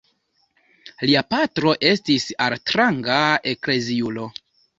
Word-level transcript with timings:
Lia 1.09 1.21
patro 1.33 1.73
estis 1.89 2.25
altranga 2.47 3.19
ekleziulo. 3.53 4.27